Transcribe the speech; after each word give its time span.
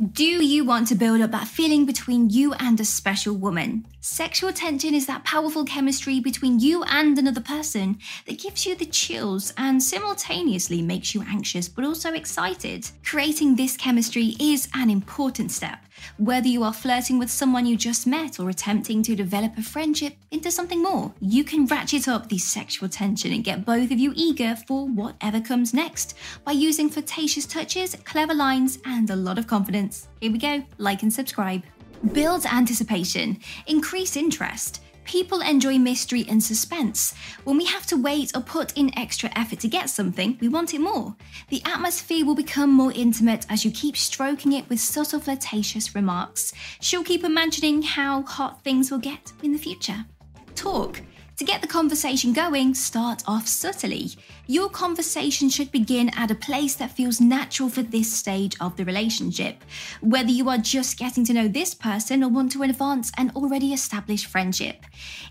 Do 0.00 0.22
you 0.22 0.64
want 0.64 0.86
to 0.88 0.94
build 0.94 1.22
up 1.22 1.32
that 1.32 1.48
feeling 1.48 1.84
between 1.84 2.30
you 2.30 2.52
and 2.52 2.78
a 2.78 2.84
special 2.84 3.34
woman? 3.34 3.84
Sexual 3.98 4.52
tension 4.52 4.94
is 4.94 5.06
that 5.08 5.24
powerful 5.24 5.64
chemistry 5.64 6.20
between 6.20 6.60
you 6.60 6.84
and 6.84 7.18
another 7.18 7.40
person 7.40 7.98
that 8.26 8.40
gives 8.40 8.64
you 8.64 8.76
the 8.76 8.86
chills 8.86 9.52
and 9.58 9.82
simultaneously 9.82 10.82
makes 10.82 11.16
you 11.16 11.24
anxious 11.28 11.68
but 11.68 11.84
also 11.84 12.12
excited. 12.12 12.88
Creating 13.04 13.56
this 13.56 13.76
chemistry 13.76 14.36
is 14.38 14.68
an 14.72 14.88
important 14.88 15.50
step, 15.50 15.80
whether 16.18 16.48
you 16.48 16.62
are 16.62 16.72
flirting 16.72 17.18
with 17.18 17.30
someone 17.30 17.66
you 17.66 17.76
just 17.76 18.06
met 18.06 18.40
or 18.40 18.50
attempting 18.50 19.02
to 19.02 19.16
develop 19.16 19.56
a 19.56 19.62
friendship 19.62 20.14
into 20.30 20.50
something 20.50 20.82
more. 20.82 21.12
You 21.20 21.44
can 21.44 21.66
ratchet 21.66 22.08
up 22.08 22.28
the 22.28 22.38
sexual 22.38 22.88
tension 22.88 23.32
and 23.32 23.44
get 23.44 23.64
both 23.64 23.90
of 23.90 23.98
you 23.98 24.12
eager 24.16 24.56
for 24.66 24.86
whatever 24.86 25.40
comes 25.40 25.74
next 25.74 26.14
by 26.44 26.52
using 26.52 26.88
flirtatious 26.88 27.46
touches, 27.46 27.94
clever 28.04 28.34
lines, 28.34 28.78
and 28.84 29.10
a 29.10 29.16
lot 29.16 29.38
of 29.38 29.46
confidence. 29.46 30.08
Here 30.20 30.32
we 30.32 30.38
go, 30.38 30.62
like 30.78 31.02
and 31.02 31.12
subscribe. 31.12 31.62
Build 32.12 32.46
anticipation, 32.46 33.38
increase 33.66 34.16
interest. 34.16 34.82
People 35.08 35.40
enjoy 35.40 35.78
mystery 35.78 36.26
and 36.28 36.42
suspense. 36.42 37.14
When 37.44 37.56
we 37.56 37.64
have 37.64 37.86
to 37.86 37.96
wait 37.96 38.36
or 38.36 38.42
put 38.42 38.76
in 38.76 38.96
extra 38.96 39.30
effort 39.34 39.58
to 39.60 39.66
get 39.66 39.88
something, 39.88 40.36
we 40.38 40.48
want 40.48 40.74
it 40.74 40.82
more. 40.82 41.16
The 41.48 41.62
atmosphere 41.64 42.26
will 42.26 42.34
become 42.34 42.70
more 42.70 42.92
intimate 42.92 43.46
as 43.48 43.64
you 43.64 43.70
keep 43.70 43.96
stroking 43.96 44.52
it 44.52 44.68
with 44.68 44.80
subtle 44.80 45.18
flirtatious 45.18 45.94
remarks. 45.94 46.52
She'll 46.82 47.02
keep 47.02 47.24
imagining 47.24 47.80
how 47.80 48.20
hot 48.20 48.62
things 48.62 48.90
will 48.90 48.98
get 48.98 49.32
in 49.42 49.52
the 49.52 49.58
future. 49.58 50.04
Talk. 50.54 51.00
To 51.38 51.44
get 51.44 51.62
the 51.62 51.68
conversation 51.68 52.32
going, 52.32 52.74
start 52.74 53.22
off 53.28 53.46
subtly. 53.46 54.10
Your 54.48 54.68
conversation 54.68 55.48
should 55.48 55.70
begin 55.70 56.10
at 56.16 56.32
a 56.32 56.34
place 56.34 56.74
that 56.74 56.90
feels 56.90 57.20
natural 57.20 57.68
for 57.68 57.82
this 57.82 58.12
stage 58.12 58.56
of 58.60 58.76
the 58.76 58.84
relationship. 58.84 59.62
Whether 60.00 60.30
you 60.30 60.48
are 60.48 60.58
just 60.58 60.98
getting 60.98 61.24
to 61.26 61.32
know 61.32 61.46
this 61.46 61.74
person 61.74 62.24
or 62.24 62.28
want 62.28 62.50
to 62.52 62.64
advance 62.64 63.12
an 63.16 63.30
already 63.36 63.72
established 63.72 64.26
friendship. 64.26 64.84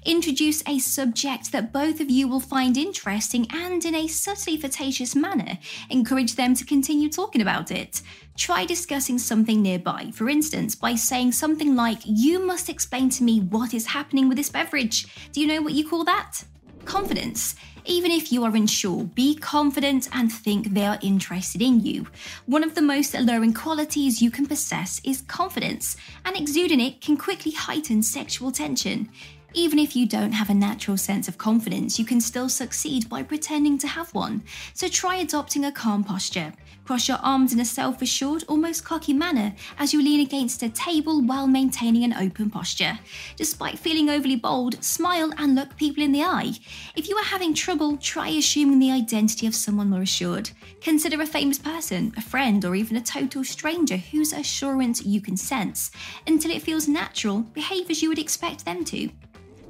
Introduce 0.05 0.63
a 0.65 0.79
subject 0.79 1.51
that 1.51 1.73
both 1.73 1.99
of 1.99 2.09
you 2.09 2.29
will 2.29 2.39
find 2.39 2.77
interesting 2.77 3.45
and, 3.51 3.83
in 3.83 3.93
a 3.93 4.07
subtly 4.07 4.55
flirtatious 4.55 5.13
manner, 5.13 5.57
encourage 5.89 6.35
them 6.35 6.53
to 6.53 6.63
continue 6.63 7.09
talking 7.09 7.41
about 7.41 7.69
it. 7.69 8.01
Try 8.37 8.65
discussing 8.65 9.17
something 9.17 9.63
nearby, 9.63 10.11
for 10.13 10.29
instance, 10.29 10.75
by 10.75 10.93
saying 10.93 11.31
something 11.31 11.75
like, 11.75 11.97
You 12.05 12.45
must 12.45 12.69
explain 12.69 13.09
to 13.09 13.23
me 13.23 13.39
what 13.41 13.73
is 13.73 13.87
happening 13.87 14.29
with 14.29 14.37
this 14.37 14.49
beverage. 14.49 15.07
Do 15.31 15.41
you 15.41 15.47
know 15.47 15.59
what 15.63 15.73
you 15.73 15.89
call 15.89 16.03
that? 16.03 16.43
Confidence. 16.85 17.55
Even 17.85 18.11
if 18.11 18.31
you 18.31 18.43
are 18.43 18.55
unsure, 18.55 19.05
be 19.05 19.33
confident 19.33 20.07
and 20.13 20.31
think 20.31 20.73
they 20.73 20.85
are 20.85 20.99
interested 21.01 21.63
in 21.63 21.83
you. 21.83 22.05
One 22.45 22.63
of 22.63 22.75
the 22.75 22.81
most 22.81 23.15
alluring 23.15 23.55
qualities 23.55 24.21
you 24.21 24.29
can 24.29 24.45
possess 24.45 25.01
is 25.03 25.23
confidence, 25.23 25.97
and 26.23 26.37
exuding 26.37 26.79
it 26.79 27.01
can 27.01 27.17
quickly 27.17 27.53
heighten 27.53 28.03
sexual 28.03 28.51
tension. 28.51 29.09
Even 29.53 29.79
if 29.79 29.95
you 29.95 30.05
don't 30.05 30.33
have 30.33 30.51
a 30.51 30.53
natural 30.53 30.97
sense 30.97 31.27
of 31.27 31.39
confidence, 31.39 31.97
you 31.97 32.05
can 32.05 32.21
still 32.21 32.49
succeed 32.49 33.09
by 33.09 33.23
pretending 33.23 33.79
to 33.79 33.87
have 33.87 34.13
one. 34.13 34.43
So 34.75 34.87
try 34.87 35.15
adopting 35.15 35.65
a 35.65 35.71
calm 35.71 36.03
posture. 36.03 36.53
Cross 36.87 37.09
your 37.09 37.17
arms 37.17 37.51
in 37.51 37.59
a 37.59 37.65
self 37.65 38.01
assured, 38.01 38.45
almost 38.47 38.85
cocky 38.85 39.11
manner 39.11 39.53
as 39.77 39.91
you 39.91 40.01
lean 40.01 40.21
against 40.21 40.63
a 40.63 40.69
table 40.69 41.21
while 41.21 41.45
maintaining 41.45 42.05
an 42.05 42.13
open 42.13 42.49
posture. 42.49 42.97
Despite 43.35 43.77
feeling 43.77 44.09
overly 44.09 44.37
bold, 44.37 44.81
smile 44.81 45.33
and 45.37 45.53
look 45.53 45.75
people 45.75 46.01
in 46.01 46.13
the 46.13 46.23
eye. 46.23 46.53
If 46.95 47.09
you 47.09 47.17
are 47.17 47.25
having 47.25 47.53
trouble, 47.53 47.97
try 47.97 48.29
assuming 48.29 48.79
the 48.79 48.91
identity 48.91 49.45
of 49.47 49.53
someone 49.53 49.89
more 49.89 50.01
assured. 50.01 50.51
Consider 50.79 51.21
a 51.21 51.25
famous 51.25 51.59
person, 51.59 52.13
a 52.15 52.21
friend, 52.21 52.63
or 52.63 52.73
even 52.73 52.95
a 52.95 53.01
total 53.01 53.43
stranger 53.43 53.97
whose 53.97 54.31
assurance 54.31 55.03
you 55.03 55.19
can 55.19 55.35
sense. 55.35 55.91
Until 56.25 56.51
it 56.51 56.61
feels 56.61 56.87
natural, 56.87 57.41
behave 57.41 57.89
as 57.89 58.01
you 58.01 58.07
would 58.07 58.17
expect 58.17 58.63
them 58.63 58.85
to. 58.85 59.09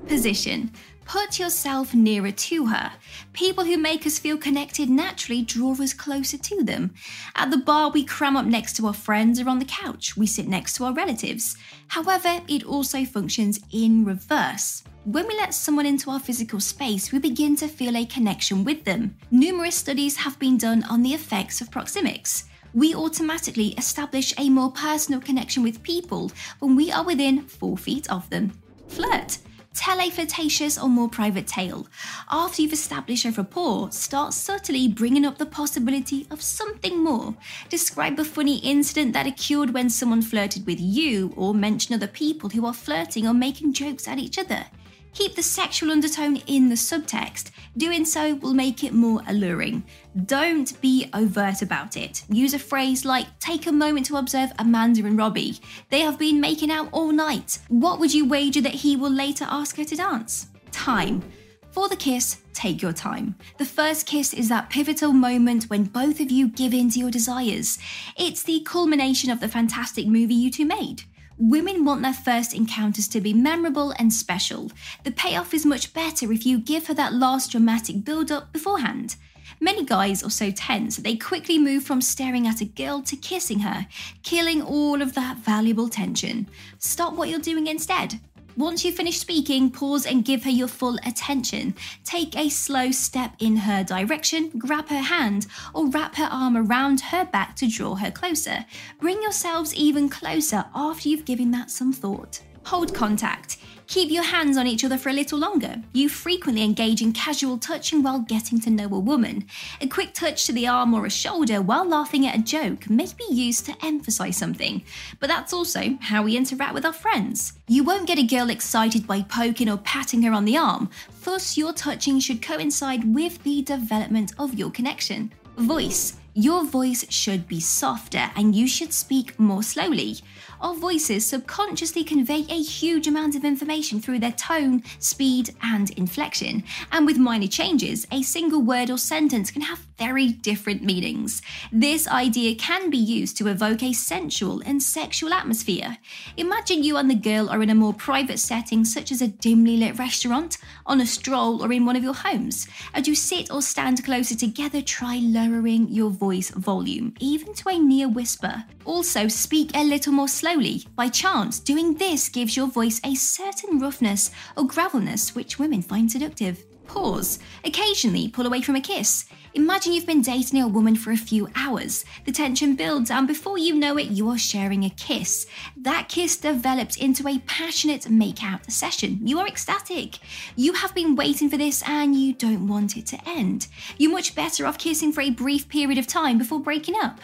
Position. 0.06 0.72
Put 1.06 1.40
yourself 1.40 1.94
nearer 1.94 2.32
to 2.32 2.66
her. 2.66 2.92
People 3.32 3.64
who 3.64 3.78
make 3.78 4.06
us 4.06 4.20
feel 4.20 4.38
connected 4.38 4.90
naturally 4.90 5.42
draw 5.42 5.72
us 5.82 5.94
closer 5.94 6.38
to 6.38 6.64
them. 6.64 6.94
At 7.36 7.50
the 7.50 7.58
bar, 7.58 7.90
we 7.90 8.04
cram 8.04 8.36
up 8.36 8.46
next 8.46 8.76
to 8.76 8.88
our 8.88 8.94
friends, 8.94 9.40
or 9.40 9.48
on 9.48 9.60
the 9.60 9.66
couch, 9.66 10.18
we 10.18 10.28
sit 10.28 10.48
next 10.48 10.76
to 10.76 10.84
our 10.84 10.94
relatives. 10.94 11.56
However, 11.88 12.42
it 12.50 12.66
also 12.66 13.06
functions 13.06 13.62
in 13.72 14.04
reverse. 14.04 14.84
When 15.06 15.28
we 15.28 15.36
let 15.36 15.54
someone 15.54 15.86
into 15.86 16.12
our 16.12 16.20
physical 16.20 16.60
space, 16.60 17.14
we 17.14 17.20
begin 17.20 17.56
to 17.58 17.70
feel 17.70 17.96
a 17.96 18.06
connection 18.06 18.66
with 18.66 18.84
them. 18.84 19.16
Numerous 19.32 19.76
studies 19.76 20.18
have 20.18 20.38
been 20.38 20.58
done 20.58 20.84
on 20.84 21.04
the 21.04 21.14
effects 21.14 21.62
of 21.62 21.72
proxemics 21.72 22.44
we 22.74 22.94
automatically 22.94 23.70
establish 23.70 24.34
a 24.38 24.50
more 24.50 24.72
personal 24.72 25.20
connection 25.20 25.64
with 25.64 25.82
people 25.82 26.32
when 26.60 26.76
we 26.76 26.92
are 26.92 27.04
within 27.04 27.42
four 27.42 27.76
feet 27.76 28.08
of 28.12 28.30
them. 28.30 28.52
Flirt. 28.88 29.40
Tell 29.78 30.02
a 30.02 30.10
flirtatious 30.10 30.80
or 30.80 30.90
more 30.90 31.08
private 31.08 31.46
tale. 31.46 31.88
After 32.32 32.64
you've 32.64 32.74
established 32.74 33.26
a 33.26 33.32
rapport, 33.32 33.92
start 33.92 34.34
subtly 34.34 34.88
bringing 34.88 35.24
up 35.24 35.38
the 35.38 35.46
possibility 35.46 36.26
of 36.32 36.42
something 36.42 37.04
more. 37.04 37.36
Describe 37.70 38.20
a 38.20 38.26
funny 38.26 38.58
incident 38.58 39.14
that 39.14 39.28
occurred 39.28 39.76
when 39.76 39.92
someone 39.92 40.24
flirted 40.24 40.66
with 40.66 40.80
you, 40.80 41.32
or 41.38 41.54
mention 41.54 41.94
other 41.94 42.08
people 42.08 42.50
who 42.50 42.66
are 42.66 42.74
flirting 42.74 43.28
or 43.28 43.36
making 43.36 43.74
jokes 43.74 44.08
at 44.08 44.18
each 44.18 44.40
other. 44.40 44.66
Keep 45.14 45.36
the 45.36 45.44
sexual 45.44 45.92
undertone 45.92 46.38
in 46.48 46.70
the 46.70 46.76
subtext. 46.76 47.52
Doing 47.76 48.06
so 48.06 48.36
will 48.36 48.54
make 48.54 48.84
it 48.84 48.94
more 48.94 49.22
alluring. 49.28 49.84
Don't 50.26 50.80
be 50.82 51.10
overt 51.14 51.62
about 51.62 51.98
it. 51.98 52.24
Use 52.30 52.54
a 52.54 52.60
phrase 52.60 53.06
like, 53.06 53.40
take 53.40 53.68
a 53.68 53.72
moment 53.72 54.06
to 54.08 54.18
observe 54.18 54.52
Amanda 54.60 55.06
and 55.06 55.18
Robbie. 55.18 55.60
They 55.90 56.02
have 56.02 56.20
been 56.20 56.40
making 56.40 56.72
out 56.72 56.90
all 56.92 57.12
night. 57.12 57.60
What 57.70 58.00
would 58.00 58.14
you 58.14 58.28
wager 58.28 58.62
that 58.62 58.74
he 58.74 58.96
will 58.96 59.12
later 59.12 59.46
ask 59.50 59.76
her 59.78 59.86
to 59.86 59.96
dance? 59.96 60.48
Time. 60.72 61.24
For 61.72 61.90
the 61.90 61.96
kiss, 61.96 62.38
take 62.54 62.82
your 62.82 62.94
time. 62.94 63.36
The 63.60 63.66
first 63.66 64.08
kiss 64.08 64.34
is 64.34 64.50
that 64.50 64.70
pivotal 64.70 65.14
moment 65.14 65.66
when 65.66 65.84
both 65.84 66.20
of 66.20 66.32
you 66.32 66.48
give 66.48 66.74
in 66.74 66.90
to 66.90 67.00
your 67.00 67.12
desires. 67.12 67.78
It's 68.18 68.42
the 68.42 68.62
culmination 68.62 69.30
of 69.30 69.40
the 69.40 69.48
fantastic 69.48 70.08
movie 70.08 70.34
you 70.34 70.50
two 70.50 70.66
made. 70.66 71.04
Women 71.40 71.86
want 71.86 72.02
their 72.02 72.14
first 72.14 72.56
encounters 72.56 73.08
to 73.10 73.22
be 73.22 73.32
memorable 73.32 73.94
and 74.00 74.12
special. 74.12 74.72
The 75.04 75.12
payoff 75.12 75.54
is 75.54 75.68
much 75.68 75.94
better 75.94 76.32
if 76.32 76.48
you 76.48 76.58
give 76.58 76.88
her 76.88 76.96
that 76.96 77.14
last 77.14 77.52
dramatic 77.52 78.04
build 78.04 78.32
up 78.32 78.52
beforehand. 78.52 79.18
Many 79.60 79.86
guys 79.86 80.24
are 80.24 80.32
so 80.32 80.50
tense 80.50 80.96
that 80.96 81.04
they 81.04 81.16
quickly 81.16 81.60
move 81.60 81.84
from 81.84 82.02
staring 82.02 82.48
at 82.48 82.62
a 82.62 82.66
girl 82.66 83.04
to 83.04 83.16
kissing 83.16 83.60
her, 83.60 83.88
killing 84.24 84.64
all 84.64 85.00
of 85.02 85.14
that 85.14 85.38
valuable 85.38 85.90
tension. 85.90 86.48
Stop 86.80 87.14
what 87.14 87.30
you're 87.30 87.40
doing 87.40 87.68
instead. 87.68 88.20
Once 88.58 88.84
you 88.84 88.92
finish 88.92 89.20
speaking, 89.20 89.70
pause 89.70 90.04
and 90.04 90.26
give 90.26 90.44
her 90.44 90.50
your 90.50 90.68
full 90.68 90.98
attention. 91.06 91.76
Take 92.04 92.36
a 92.36 92.50
slow 92.50 92.90
step 92.90 93.36
in 93.38 93.56
her 93.56 93.84
direction, 93.84 94.50
grab 94.58 94.90
her 94.90 95.02
hand, 95.02 95.46
or 95.76 95.88
wrap 95.88 96.16
her 96.16 96.28
arm 96.32 96.58
around 96.58 97.00
her 97.00 97.24
back 97.24 97.56
to 97.58 97.68
draw 97.68 97.94
her 97.94 98.10
closer. 98.10 98.66
Bring 99.00 99.22
yourselves 99.22 99.76
even 99.76 100.10
closer 100.10 100.66
after 100.74 101.08
you've 101.08 101.26
given 101.26 101.52
that 101.52 101.70
some 101.70 101.94
thought. 101.94 102.42
Hold 102.68 102.94
contact. 102.94 103.60
Keep 103.88 104.12
your 104.12 104.24
hands 104.24 104.58
on 104.58 104.68
each 104.68 104.84
other 104.84 104.98
for 104.98 105.08
a 105.08 105.14
little 105.14 105.40
longer. 105.40 105.82
You 105.94 106.10
frequently 106.10 106.66
engage 106.66 107.02
in 107.02 107.14
casual 107.14 107.58
touching 107.58 108.04
while 108.04 108.20
getting 108.20 108.60
to 108.60 108.70
know 108.70 108.88
a 108.88 109.00
woman. 109.00 109.46
A 109.80 109.88
quick 109.88 110.14
touch 110.14 110.46
to 110.46 110.52
the 110.52 110.68
arm 110.68 110.94
or 110.94 111.06
a 111.06 111.10
shoulder 111.10 111.62
while 111.62 111.88
laughing 111.88 112.28
at 112.28 112.38
a 112.38 112.44
joke 112.44 112.90
may 112.90 113.08
be 113.18 113.34
used 113.34 113.66
to 113.68 113.86
emphasize 113.86 114.36
something, 114.36 114.84
but 115.22 115.30
that's 115.30 115.54
also 115.54 115.98
how 116.02 116.24
we 116.24 116.36
interact 116.36 116.74
with 116.74 116.84
our 116.84 116.92
friends. 116.92 117.54
You 117.70 117.86
won't 117.86 118.06
get 118.06 118.20
a 118.20 118.24
girl 118.24 118.50
excited 118.50 119.08
by 119.08 119.22
poking 119.22 119.70
or 119.70 119.78
patting 119.78 120.24
her 120.24 120.34
on 120.34 120.44
the 120.44 120.58
arm, 120.58 120.90
thus, 121.24 121.58
your 121.58 121.72
touching 121.72 122.20
should 122.20 122.42
coincide 122.42 123.16
with 123.16 123.42
the 123.44 123.62
development 123.62 124.34
of 124.38 124.56
your 124.56 124.72
connection. 124.72 125.32
Voice. 125.56 126.18
Your 126.34 126.66
voice 126.66 127.04
should 127.10 127.48
be 127.48 127.60
softer 127.60 128.30
and 128.36 128.54
you 128.54 128.68
should 128.68 128.94
speak 128.94 129.40
more 129.40 129.64
slowly. 129.64 130.18
Our 130.60 130.74
voices 130.74 131.26
subconsciously 131.26 132.04
convey 132.04 132.46
a 132.50 132.62
huge 132.62 133.08
amount 133.08 133.36
of 133.36 133.46
information 133.46 134.02
through 134.02 134.20
their 134.20 134.32
tone, 134.32 134.84
speed, 134.98 135.52
and 135.62 135.92
inflection, 135.92 136.64
and 136.92 137.06
with 137.06 137.18
minor 137.18 137.48
changes, 137.48 138.08
a 138.12 138.24
single 138.24 138.62
word 138.62 138.90
or 138.90 138.98
sentence 138.98 139.52
can 139.52 139.62
have 139.62 139.86
very 139.98 140.30
different 140.30 140.84
meanings. 140.84 141.42
This 141.72 142.08
idea 142.08 142.56
can 142.56 142.90
be 142.90 142.98
used 142.98 143.38
to 143.38 143.48
evoke 143.48 143.84
a 143.84 143.94
sensual 143.94 144.62
and 144.66 144.82
sexual 144.82 145.34
atmosphere. 145.34 145.98
Imagine 146.38 146.84
you 146.84 146.98
and 146.98 147.10
the 147.10 147.16
girl 147.16 147.50
are 147.50 147.62
in 147.62 147.70
a 147.70 147.76
more 147.76 147.94
private 147.94 148.40
setting, 148.40 148.84
such 148.84 149.12
as 149.12 149.22
a 149.22 149.28
dimly 149.28 149.78
lit 149.78 149.98
restaurant, 150.00 150.58
on 150.86 151.02
a 151.02 151.06
stroll, 151.06 151.64
or 151.64 151.72
in 151.72 151.86
one 151.86 151.96
of 151.96 152.04
your 152.04 152.14
homes. 152.14 152.68
As 152.94 153.08
you 153.08 153.16
sit 153.16 153.52
or 153.52 153.62
stand 153.62 154.04
closer 154.04 154.36
together, 154.36 154.82
try 154.82 155.20
lowering 155.22 155.88
your 155.90 156.10
voice 156.10 156.50
volume, 156.50 157.14
even 157.20 157.54
to 157.56 157.70
a 157.70 157.78
near 157.78 158.08
whisper. 158.08 158.64
Also, 158.86 159.28
speak 159.28 159.76
a 159.76 159.84
little 159.84 160.14
more 160.14 160.28
slowly. 160.28 160.47
Slowly, 160.48 160.86
by 160.96 161.10
chance, 161.10 161.60
doing 161.60 161.96
this 161.96 162.30
gives 162.30 162.56
your 162.56 162.68
voice 162.68 163.02
a 163.04 163.16
certain 163.16 163.80
roughness 163.80 164.32
or 164.56 164.66
gravelness 164.66 165.36
which 165.36 165.60
women 165.60 165.82
find 165.82 166.10
seductive. 166.10 166.64
Pause. 166.88 167.40
Occasionally, 167.66 168.30
pull 168.30 168.46
away 168.46 168.62
from 168.62 168.78
a 168.78 168.82
kiss. 168.82 169.26
Imagine 169.56 169.92
you've 169.92 170.08
been 170.08 170.22
dating 170.22 170.62
a 170.62 170.68
woman 170.70 170.96
for 170.96 171.12
a 171.12 171.18
few 171.18 171.50
hours. 171.54 172.06
The 172.24 172.32
tension 172.32 172.78
builds, 172.78 173.12
and 173.12 173.28
before 173.28 173.58
you 173.58 173.76
know 173.76 173.98
it, 173.98 174.08
you 174.08 174.30
are 174.30 174.38
sharing 174.38 174.86
a 174.86 174.90
kiss. 174.90 175.48
That 175.76 176.08
kiss 176.08 176.38
develops 176.38 176.96
into 176.96 177.28
a 177.28 177.40
passionate 177.40 178.10
make-out 178.10 178.72
session. 178.72 179.20
You 179.28 179.40
are 179.40 179.48
ecstatic. 179.48 180.20
You 180.56 180.72
have 180.72 180.96
been 180.96 181.18
waiting 181.18 181.50
for 181.50 181.58
this 181.58 181.84
and 181.86 182.16
you 182.16 182.32
don't 182.32 182.68
want 182.68 182.96
it 182.96 183.06
to 183.08 183.20
end. 183.28 183.68
You're 183.98 184.14
much 184.14 184.34
better 184.34 184.66
off 184.66 184.78
kissing 184.78 185.12
for 185.12 185.20
a 185.20 185.30
brief 185.30 185.68
period 185.68 185.98
of 185.98 186.08
time 186.08 186.38
before 186.38 186.62
breaking 186.62 186.96
up. 187.04 187.20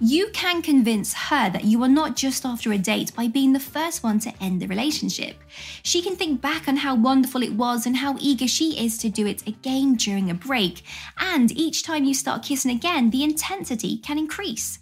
You 0.00 0.28
can 0.32 0.60
convince 0.60 1.14
her 1.14 1.48
that 1.50 1.64
you 1.64 1.82
are 1.84 1.88
not 1.88 2.16
just 2.16 2.44
after 2.44 2.72
a 2.72 2.78
date 2.78 3.14
by 3.14 3.28
being 3.28 3.52
the 3.52 3.60
first 3.60 4.02
one 4.02 4.18
to 4.20 4.32
end 4.42 4.60
the 4.60 4.66
relationship. 4.66 5.36
She 5.84 6.02
can 6.02 6.16
think 6.16 6.40
back 6.40 6.66
on 6.66 6.78
how 6.78 6.96
wonderful 6.96 7.42
it 7.42 7.52
was 7.52 7.86
and 7.86 7.96
how 7.96 8.16
eager 8.18 8.48
she 8.48 8.84
is 8.84 8.98
to 8.98 9.08
do 9.08 9.26
it 9.26 9.46
again 9.46 9.94
during 9.94 10.30
a 10.30 10.34
break. 10.34 10.82
And 11.18 11.56
each 11.56 11.84
time 11.84 12.04
you 12.04 12.14
start 12.14 12.42
kissing 12.42 12.72
again, 12.72 13.10
the 13.10 13.22
intensity 13.22 13.98
can 13.98 14.18
increase. 14.18 14.80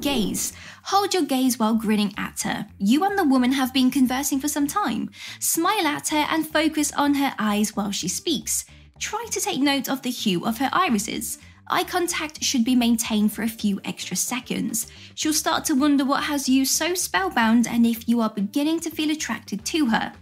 Gaze. 0.00 0.54
Hold 0.84 1.12
your 1.12 1.24
gaze 1.24 1.58
while 1.58 1.74
grinning 1.74 2.14
at 2.16 2.40
her. 2.42 2.66
You 2.78 3.04
and 3.04 3.18
the 3.18 3.24
woman 3.24 3.52
have 3.52 3.74
been 3.74 3.90
conversing 3.90 4.40
for 4.40 4.48
some 4.48 4.66
time. 4.66 5.10
Smile 5.40 5.86
at 5.86 6.08
her 6.08 6.26
and 6.30 6.48
focus 6.48 6.90
on 6.92 7.14
her 7.14 7.34
eyes 7.38 7.76
while 7.76 7.90
she 7.90 8.08
speaks. 8.08 8.64
Try 8.98 9.26
to 9.30 9.40
take 9.40 9.60
note 9.60 9.90
of 9.90 10.02
the 10.02 10.10
hue 10.10 10.46
of 10.46 10.58
her 10.58 10.70
irises. 10.72 11.38
Eye 11.68 11.84
contact 11.84 12.44
should 12.44 12.62
be 12.62 12.76
maintained 12.76 13.32
for 13.32 13.42
a 13.42 13.48
few 13.48 13.80
extra 13.84 14.16
seconds. 14.16 14.86
She'll 15.14 15.32
start 15.32 15.64
to 15.66 15.74
wonder 15.74 16.04
what 16.04 16.24
has 16.24 16.46
you 16.48 16.66
so 16.66 16.94
spellbound 16.94 17.66
and 17.66 17.86
if 17.86 18.06
you 18.06 18.20
are 18.20 18.28
beginning 18.28 18.80
to 18.80 18.90
feel 18.90 19.10
attracted 19.10 19.64
to 19.66 19.86
her. 19.86 20.12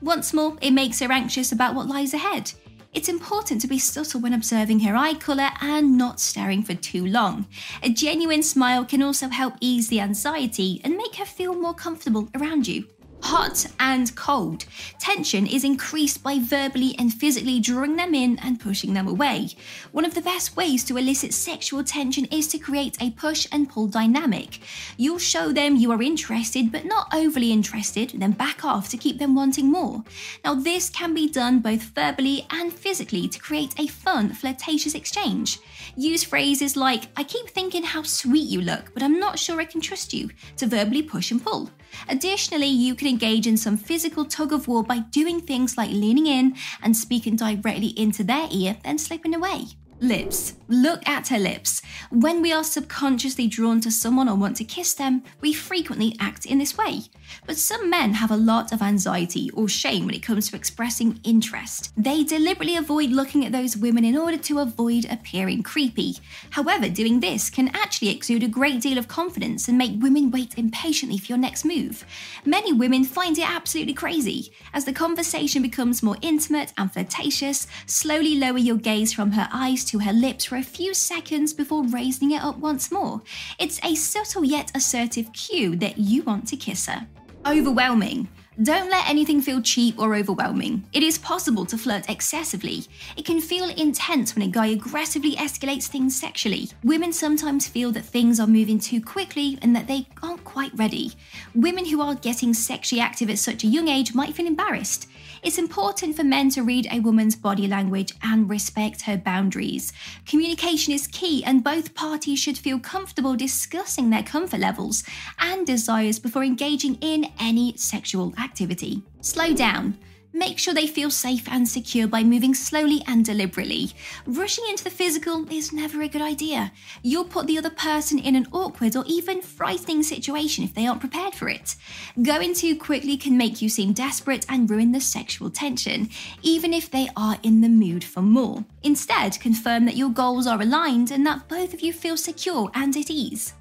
Once 0.00 0.32
more, 0.32 0.56
it 0.60 0.70
makes 0.70 1.00
her 1.00 1.10
anxious 1.10 1.50
about 1.50 1.74
what 1.74 1.88
lies 1.88 2.14
ahead. 2.14 2.52
It's 2.92 3.08
important 3.08 3.60
to 3.62 3.66
be 3.66 3.78
subtle 3.78 4.20
when 4.20 4.34
observing 4.34 4.80
her 4.80 4.94
eye 4.94 5.14
colour 5.14 5.50
and 5.60 5.98
not 5.98 6.20
staring 6.20 6.62
for 6.62 6.74
too 6.74 7.06
long. 7.06 7.46
A 7.82 7.88
genuine 7.88 8.42
smile 8.42 8.84
can 8.84 9.02
also 9.02 9.28
help 9.28 9.54
ease 9.60 9.88
the 9.88 10.00
anxiety 10.00 10.80
and 10.84 10.96
make 10.96 11.16
her 11.16 11.24
feel 11.24 11.54
more 11.54 11.74
comfortable 11.74 12.28
around 12.34 12.68
you 12.68 12.86
hot 13.22 13.66
and 13.78 14.14
cold. 14.16 14.64
Tension 14.98 15.46
is 15.46 15.64
increased 15.64 16.22
by 16.22 16.38
verbally 16.38 16.94
and 16.98 17.14
physically 17.14 17.60
drawing 17.60 17.96
them 17.96 18.14
in 18.14 18.38
and 18.40 18.60
pushing 18.60 18.94
them 18.94 19.08
away. 19.08 19.48
One 19.92 20.04
of 20.04 20.14
the 20.14 20.20
best 20.20 20.56
ways 20.56 20.84
to 20.84 20.96
elicit 20.96 21.32
sexual 21.32 21.84
tension 21.84 22.26
is 22.26 22.48
to 22.48 22.58
create 22.58 22.96
a 23.00 23.10
push 23.10 23.46
and 23.52 23.68
pull 23.68 23.86
dynamic. 23.86 24.60
You'll 24.96 25.18
show 25.18 25.52
them 25.52 25.76
you 25.76 25.92
are 25.92 26.02
interested 26.02 26.72
but 26.72 26.84
not 26.84 27.14
overly 27.14 27.52
interested, 27.52 28.12
then 28.16 28.32
back 28.32 28.64
off 28.64 28.88
to 28.90 28.96
keep 28.96 29.18
them 29.18 29.34
wanting 29.34 29.70
more. 29.70 30.02
Now, 30.44 30.54
this 30.54 30.90
can 30.90 31.14
be 31.14 31.28
done 31.28 31.60
both 31.60 31.82
verbally 31.82 32.46
and 32.50 32.72
physically 32.72 33.28
to 33.28 33.38
create 33.38 33.74
a 33.78 33.86
fun, 33.86 34.30
flirtatious 34.30 34.94
exchange. 34.94 35.60
Use 35.96 36.24
phrases 36.24 36.76
like, 36.76 37.04
I 37.16 37.24
keep 37.24 37.48
thinking 37.48 37.84
how 37.84 38.02
sweet 38.02 38.48
you 38.48 38.60
look, 38.60 38.92
but 38.94 39.02
I'm 39.02 39.18
not 39.18 39.38
sure 39.38 39.60
I 39.60 39.64
can 39.64 39.80
trust 39.80 40.12
you, 40.12 40.30
to 40.56 40.66
verbally 40.66 41.02
push 41.02 41.30
and 41.30 41.42
pull. 41.42 41.70
Additionally, 42.08 42.66
you 42.66 42.94
can 42.94 43.08
engage 43.08 43.46
in 43.46 43.56
some 43.56 43.76
physical 43.76 44.24
tug 44.24 44.52
of 44.52 44.68
war 44.68 44.82
by 44.82 44.98
doing 44.98 45.40
things 45.40 45.76
like 45.76 45.90
leaning 45.90 46.26
in 46.26 46.56
and 46.82 46.96
speaking 46.96 47.36
directly 47.36 47.88
into 47.88 48.24
their 48.24 48.48
ear, 48.50 48.76
then 48.84 48.98
slipping 48.98 49.34
away. 49.34 49.66
Lips. 50.02 50.54
Look 50.66 51.06
at 51.08 51.28
her 51.28 51.38
lips. 51.38 51.80
When 52.10 52.42
we 52.42 52.52
are 52.52 52.64
subconsciously 52.64 53.46
drawn 53.46 53.80
to 53.82 53.90
someone 53.92 54.28
or 54.28 54.34
want 54.34 54.56
to 54.56 54.64
kiss 54.64 54.94
them, 54.94 55.22
we 55.40 55.52
frequently 55.52 56.16
act 56.18 56.44
in 56.44 56.58
this 56.58 56.76
way. 56.76 57.02
But 57.46 57.56
some 57.56 57.88
men 57.88 58.14
have 58.14 58.30
a 58.30 58.36
lot 58.36 58.72
of 58.72 58.82
anxiety 58.82 59.50
or 59.52 59.68
shame 59.68 60.06
when 60.06 60.14
it 60.14 60.22
comes 60.22 60.50
to 60.50 60.56
expressing 60.56 61.20
interest. 61.22 61.92
They 61.96 62.24
deliberately 62.24 62.76
avoid 62.76 63.10
looking 63.10 63.44
at 63.44 63.52
those 63.52 63.76
women 63.76 64.04
in 64.04 64.16
order 64.16 64.38
to 64.38 64.58
avoid 64.58 65.06
appearing 65.10 65.62
creepy. 65.62 66.16
However, 66.50 66.88
doing 66.88 67.20
this 67.20 67.48
can 67.48 67.68
actually 67.68 68.10
exude 68.10 68.42
a 68.42 68.48
great 68.48 68.80
deal 68.80 68.98
of 68.98 69.06
confidence 69.06 69.68
and 69.68 69.78
make 69.78 70.02
women 70.02 70.30
wait 70.30 70.58
impatiently 70.58 71.18
for 71.18 71.26
your 71.26 71.38
next 71.38 71.64
move. 71.64 72.04
Many 72.44 72.72
women 72.72 73.04
find 73.04 73.38
it 73.38 73.48
absolutely 73.48 73.94
crazy. 73.94 74.52
As 74.74 74.84
the 74.84 74.92
conversation 74.92 75.62
becomes 75.62 76.02
more 76.02 76.16
intimate 76.22 76.72
and 76.76 76.92
flirtatious, 76.92 77.68
slowly 77.86 78.34
lower 78.34 78.58
your 78.58 78.76
gaze 78.76 79.12
from 79.12 79.32
her 79.32 79.48
eyes 79.52 79.84
to 79.92 79.98
her 79.98 80.12
lips 80.12 80.46
for 80.46 80.56
a 80.56 80.62
few 80.62 80.94
seconds 80.94 81.52
before 81.52 81.84
raising 81.84 82.30
it 82.30 82.42
up 82.42 82.56
once 82.56 82.90
more. 82.90 83.20
It's 83.58 83.78
a 83.84 83.94
subtle 83.94 84.42
yet 84.42 84.72
assertive 84.74 85.30
cue 85.34 85.76
that 85.76 85.98
you 85.98 86.22
want 86.22 86.48
to 86.48 86.56
kiss 86.56 86.86
her. 86.86 87.06
Overwhelming. 87.46 88.28
Don't 88.62 88.90
let 88.90 89.08
anything 89.08 89.42
feel 89.42 89.60
cheap 89.60 89.98
or 89.98 90.14
overwhelming. 90.14 90.84
It 90.94 91.02
is 91.02 91.18
possible 91.18 91.66
to 91.66 91.76
flirt 91.76 92.08
excessively. 92.08 92.84
It 93.18 93.26
can 93.26 93.40
feel 93.40 93.68
intense 93.68 94.34
when 94.34 94.46
a 94.46 94.50
guy 94.50 94.68
aggressively 94.68 95.36
escalates 95.36 95.88
things 95.88 96.18
sexually. 96.18 96.70
Women 96.84 97.12
sometimes 97.12 97.68
feel 97.68 97.92
that 97.92 98.04
things 98.04 98.40
are 98.40 98.46
moving 98.46 98.78
too 98.78 99.02
quickly 99.02 99.58
and 99.60 99.76
that 99.76 99.88
they 99.88 100.06
aren't 100.22 100.44
quite 100.44 100.72
ready. 100.74 101.12
Women 101.54 101.84
who 101.84 102.00
are 102.00 102.14
getting 102.14 102.54
sexually 102.54 103.00
active 103.00 103.28
at 103.28 103.38
such 103.38 103.62
a 103.62 103.68
young 103.68 103.88
age 103.88 104.14
might 104.14 104.34
feel 104.34 104.46
embarrassed. 104.46 105.08
It's 105.42 105.58
important 105.58 106.14
for 106.14 106.22
men 106.22 106.50
to 106.50 106.62
read 106.62 106.86
a 106.92 107.00
woman's 107.00 107.34
body 107.34 107.66
language 107.66 108.12
and 108.22 108.48
respect 108.48 109.02
her 109.02 109.16
boundaries. 109.16 109.92
Communication 110.24 110.94
is 110.94 111.08
key, 111.08 111.42
and 111.44 111.64
both 111.64 111.96
parties 111.96 112.38
should 112.38 112.56
feel 112.56 112.78
comfortable 112.78 113.34
discussing 113.34 114.10
their 114.10 114.22
comfort 114.22 114.60
levels 114.60 115.02
and 115.40 115.66
desires 115.66 116.20
before 116.20 116.44
engaging 116.44 116.94
in 117.00 117.32
any 117.40 117.76
sexual 117.76 118.32
activity. 118.38 119.02
Slow 119.20 119.52
down. 119.52 119.98
Make 120.34 120.58
sure 120.58 120.72
they 120.72 120.86
feel 120.86 121.10
safe 121.10 121.46
and 121.46 121.68
secure 121.68 122.06
by 122.06 122.24
moving 122.24 122.54
slowly 122.54 123.02
and 123.06 123.22
deliberately. 123.22 123.92
Rushing 124.26 124.64
into 124.70 124.82
the 124.82 124.90
physical 124.90 125.46
is 125.52 125.74
never 125.74 126.00
a 126.00 126.08
good 126.08 126.22
idea. 126.22 126.72
You'll 127.02 127.26
put 127.26 127.46
the 127.46 127.58
other 127.58 127.70
person 127.70 128.18
in 128.18 128.34
an 128.34 128.48
awkward 128.50 128.96
or 128.96 129.04
even 129.06 129.42
frightening 129.42 130.02
situation 130.02 130.64
if 130.64 130.74
they 130.74 130.86
aren't 130.86 131.00
prepared 131.00 131.34
for 131.34 131.50
it. 131.50 131.76
Going 132.22 132.54
too 132.54 132.76
quickly 132.76 133.18
can 133.18 133.36
make 133.36 133.60
you 133.60 133.68
seem 133.68 133.92
desperate 133.92 134.46
and 134.48 134.70
ruin 134.70 134.92
the 134.92 135.00
sexual 135.00 135.50
tension, 135.50 136.08
even 136.42 136.72
if 136.72 136.90
they 136.90 137.10
are 137.14 137.38
in 137.42 137.60
the 137.60 137.68
mood 137.68 138.02
for 138.02 138.22
more. 138.22 138.64
Instead, 138.82 139.38
confirm 139.38 139.84
that 139.84 139.96
your 139.96 140.10
goals 140.10 140.46
are 140.46 140.60
aligned 140.62 141.10
and 141.10 141.26
that 141.26 141.46
both 141.48 141.74
of 141.74 141.82
you 141.82 141.92
feel 141.92 142.16
secure 142.16 142.70
and 142.74 142.96
at 142.96 143.10
ease. 143.10 143.52